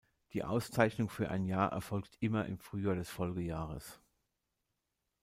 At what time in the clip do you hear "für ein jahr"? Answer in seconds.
1.09-1.71